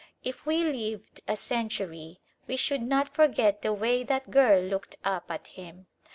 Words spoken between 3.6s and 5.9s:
the way that girl looked up at him.